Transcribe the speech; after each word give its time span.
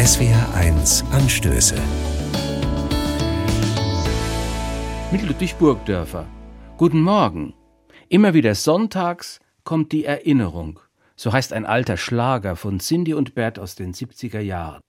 SWR1 0.00 1.04
Anstöße. 1.12 1.74
Mit 5.12 5.20
Ludwig 5.20 5.56
Burgdörfer. 5.56 6.26
Guten 6.78 7.02
Morgen. 7.02 7.52
Immer 8.08 8.32
wieder 8.32 8.54
sonntags 8.54 9.40
kommt 9.62 9.92
die 9.92 10.06
Erinnerung. 10.06 10.80
So 11.16 11.34
heißt 11.34 11.52
ein 11.52 11.66
alter 11.66 11.98
Schlager 11.98 12.56
von 12.56 12.80
Cindy 12.80 13.12
und 13.12 13.34
Bert 13.34 13.58
aus 13.58 13.74
den 13.74 13.92
70er 13.92 14.40
Jahren. 14.40 14.80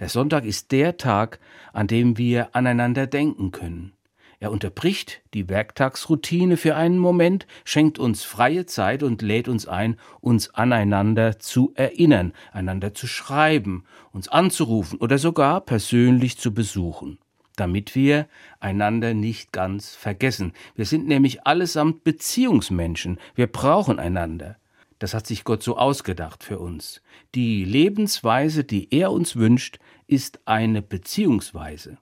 Der 0.00 0.08
Sonntag 0.08 0.44
ist 0.44 0.72
der 0.72 0.96
Tag, 0.96 1.38
an 1.72 1.86
dem 1.86 2.18
wir 2.18 2.56
aneinander 2.56 3.06
denken 3.06 3.52
können. 3.52 3.92
Er 4.40 4.52
unterbricht 4.52 5.22
die 5.34 5.48
Werktagsroutine 5.48 6.56
für 6.56 6.76
einen 6.76 6.98
Moment, 6.98 7.48
schenkt 7.64 7.98
uns 7.98 8.22
freie 8.22 8.66
Zeit 8.66 9.02
und 9.02 9.20
lädt 9.20 9.48
uns 9.48 9.66
ein, 9.66 9.96
uns 10.20 10.54
aneinander 10.54 11.40
zu 11.40 11.72
erinnern, 11.74 12.32
einander 12.52 12.94
zu 12.94 13.08
schreiben, 13.08 13.84
uns 14.12 14.28
anzurufen 14.28 15.00
oder 15.00 15.18
sogar 15.18 15.60
persönlich 15.62 16.38
zu 16.38 16.54
besuchen, 16.54 17.18
damit 17.56 17.96
wir 17.96 18.28
einander 18.60 19.12
nicht 19.12 19.50
ganz 19.50 19.96
vergessen. 19.96 20.52
Wir 20.76 20.86
sind 20.86 21.08
nämlich 21.08 21.44
allesamt 21.44 22.04
Beziehungsmenschen, 22.04 23.18
wir 23.34 23.48
brauchen 23.48 23.98
einander. 23.98 24.56
Das 25.00 25.14
hat 25.14 25.26
sich 25.26 25.42
Gott 25.42 25.64
so 25.64 25.76
ausgedacht 25.76 26.44
für 26.44 26.60
uns. 26.60 27.02
Die 27.34 27.64
Lebensweise, 27.64 28.62
die 28.62 28.92
er 28.92 29.10
uns 29.10 29.34
wünscht, 29.34 29.80
ist 30.06 30.40
eine 30.44 30.80
Beziehungsweise. 30.80 31.98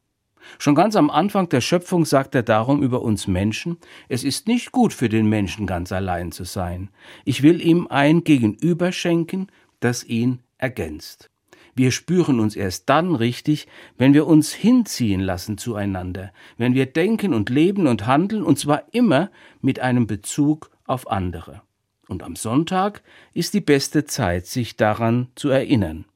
Schon 0.58 0.74
ganz 0.74 0.96
am 0.96 1.10
Anfang 1.10 1.48
der 1.48 1.60
Schöpfung 1.60 2.04
sagt 2.04 2.34
er 2.34 2.42
darum 2.42 2.82
über 2.82 3.02
uns 3.02 3.26
Menschen, 3.26 3.78
es 4.08 4.24
ist 4.24 4.46
nicht 4.46 4.72
gut 4.72 4.92
für 4.92 5.08
den 5.08 5.28
Menschen 5.28 5.66
ganz 5.66 5.92
allein 5.92 6.32
zu 6.32 6.44
sein. 6.44 6.90
Ich 7.24 7.42
will 7.42 7.60
ihm 7.60 7.86
ein 7.88 8.24
Gegenüber 8.24 8.92
schenken, 8.92 9.48
das 9.80 10.04
ihn 10.04 10.40
ergänzt. 10.58 11.30
Wir 11.74 11.90
spüren 11.90 12.40
uns 12.40 12.56
erst 12.56 12.88
dann 12.88 13.14
richtig, 13.14 13.68
wenn 13.98 14.14
wir 14.14 14.26
uns 14.26 14.54
hinziehen 14.54 15.20
lassen 15.20 15.58
zueinander, 15.58 16.32
wenn 16.56 16.74
wir 16.74 16.86
denken 16.86 17.34
und 17.34 17.50
leben 17.50 17.86
und 17.86 18.06
handeln, 18.06 18.42
und 18.42 18.58
zwar 18.58 18.84
immer 18.92 19.30
mit 19.60 19.80
einem 19.80 20.06
Bezug 20.06 20.70
auf 20.86 21.10
andere. 21.10 21.60
Und 22.08 22.22
am 22.22 22.34
Sonntag 22.34 23.02
ist 23.34 23.52
die 23.52 23.60
beste 23.60 24.06
Zeit, 24.06 24.46
sich 24.46 24.76
daran 24.76 25.28
zu 25.34 25.50
erinnern. 25.50 26.06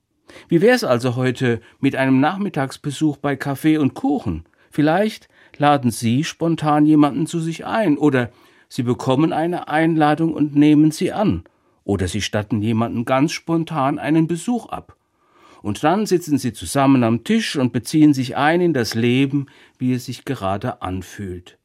Wie 0.48 0.60
wär's 0.60 0.84
also 0.84 1.16
heute 1.16 1.60
mit 1.80 1.96
einem 1.96 2.20
Nachmittagsbesuch 2.20 3.16
bei 3.16 3.36
Kaffee 3.36 3.78
und 3.78 3.94
Kuchen? 3.94 4.44
Vielleicht 4.70 5.28
laden 5.58 5.90
Sie 5.90 6.24
spontan 6.24 6.86
jemanden 6.86 7.26
zu 7.26 7.40
sich 7.40 7.66
ein 7.66 7.98
oder 7.98 8.30
Sie 8.68 8.84
bekommen 8.84 9.32
eine 9.32 9.66
Einladung 9.68 10.32
und 10.32 10.54
nehmen 10.54 10.92
sie 10.92 11.12
an. 11.12 11.42
Oder 11.82 12.06
Sie 12.06 12.22
statten 12.22 12.62
jemanden 12.62 13.04
ganz 13.04 13.32
spontan 13.32 13.98
einen 13.98 14.28
Besuch 14.28 14.68
ab. 14.68 14.96
Und 15.60 15.82
dann 15.82 16.06
sitzen 16.06 16.38
Sie 16.38 16.52
zusammen 16.52 17.02
am 17.02 17.24
Tisch 17.24 17.56
und 17.56 17.72
beziehen 17.72 18.14
sich 18.14 18.36
ein 18.36 18.60
in 18.60 18.72
das 18.72 18.94
Leben, 18.94 19.46
wie 19.78 19.92
es 19.92 20.06
sich 20.06 20.24
gerade 20.24 20.82
anfühlt. 20.82 21.58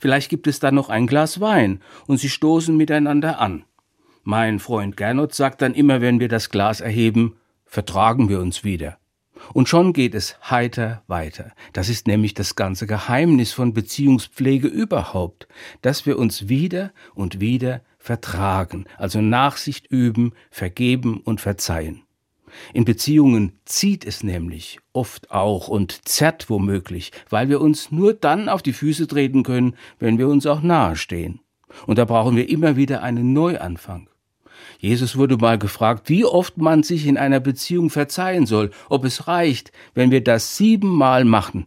Vielleicht 0.00 0.30
gibt 0.30 0.48
es 0.48 0.58
dann 0.58 0.74
noch 0.74 0.88
ein 0.88 1.06
Glas 1.06 1.40
Wein 1.40 1.80
und 2.06 2.18
Sie 2.18 2.28
stoßen 2.28 2.76
miteinander 2.76 3.40
an. 3.40 3.64
Mein 4.24 4.58
Freund 4.58 4.96
Gernot 4.96 5.34
sagt 5.34 5.62
dann 5.62 5.74
immer, 5.74 6.00
wenn 6.00 6.20
wir 6.20 6.28
das 6.28 6.50
Glas 6.50 6.80
erheben, 6.80 7.37
vertragen 7.68 8.28
wir 8.28 8.40
uns 8.40 8.64
wieder. 8.64 8.98
Und 9.54 9.68
schon 9.68 9.92
geht 9.92 10.14
es 10.14 10.36
heiter 10.50 11.02
weiter. 11.06 11.52
Das 11.72 11.88
ist 11.88 12.06
nämlich 12.06 12.34
das 12.34 12.56
ganze 12.56 12.86
Geheimnis 12.86 13.52
von 13.52 13.72
Beziehungspflege 13.72 14.66
überhaupt, 14.66 15.46
dass 15.82 16.06
wir 16.06 16.18
uns 16.18 16.48
wieder 16.48 16.92
und 17.14 17.40
wieder 17.40 17.82
vertragen, 17.98 18.86
also 18.96 19.20
Nachsicht 19.20 19.86
üben, 19.86 20.32
vergeben 20.50 21.20
und 21.20 21.40
verzeihen. 21.40 22.02
In 22.72 22.84
Beziehungen 22.84 23.52
zieht 23.64 24.06
es 24.06 24.22
nämlich 24.22 24.80
oft 24.92 25.30
auch 25.30 25.68
und 25.68 26.08
zerrt 26.08 26.48
womöglich, 26.48 27.12
weil 27.28 27.48
wir 27.48 27.60
uns 27.60 27.92
nur 27.92 28.14
dann 28.14 28.48
auf 28.48 28.62
die 28.62 28.72
Füße 28.72 29.06
treten 29.06 29.42
können, 29.42 29.76
wenn 29.98 30.18
wir 30.18 30.28
uns 30.28 30.46
auch 30.46 30.62
nahe 30.62 30.96
stehen. 30.96 31.40
Und 31.86 31.98
da 31.98 32.06
brauchen 32.06 32.36
wir 32.36 32.48
immer 32.48 32.76
wieder 32.76 33.02
einen 33.02 33.32
Neuanfang. 33.32 34.08
Jesus 34.78 35.16
wurde 35.16 35.36
mal 35.36 35.58
gefragt, 35.58 36.08
wie 36.08 36.24
oft 36.24 36.56
man 36.56 36.82
sich 36.82 37.06
in 37.06 37.16
einer 37.16 37.40
Beziehung 37.40 37.90
verzeihen 37.90 38.46
soll, 38.46 38.70
ob 38.88 39.04
es 39.04 39.26
reicht, 39.26 39.72
wenn 39.94 40.10
wir 40.10 40.22
das 40.22 40.56
siebenmal 40.56 41.24
machen. 41.24 41.66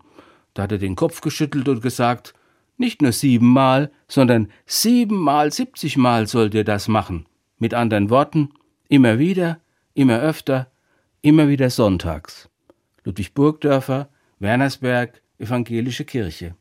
Da 0.54 0.64
hat 0.64 0.72
er 0.72 0.78
den 0.78 0.96
Kopf 0.96 1.22
geschüttelt 1.22 1.68
und 1.68 1.82
gesagt, 1.82 2.34
nicht 2.78 3.02
nur 3.02 3.12
siebenmal, 3.12 3.92
sondern 4.08 4.50
siebenmal, 4.66 5.52
siebzigmal 5.52 6.28
sollt 6.28 6.54
ihr 6.54 6.64
das 6.64 6.88
machen. 6.88 7.26
Mit 7.58 7.74
anderen 7.74 8.10
Worten, 8.10 8.50
immer 8.90 9.20
wieder, 9.20 9.60
immer 9.94 10.20
öfter, 10.20 10.72
immer 11.22 11.48
wieder 11.48 11.70
sonntags. 11.70 12.50
Ludwig 13.04 13.34
Burgdörfer, 13.34 14.10
Wernersberg, 14.40 15.22
Evangelische 15.38 16.06
Kirche. 16.06 16.56